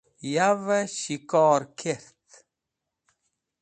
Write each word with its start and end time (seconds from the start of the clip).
Yavey 0.33 0.85
S̃hikor 0.99 1.61
Kert 1.79 2.27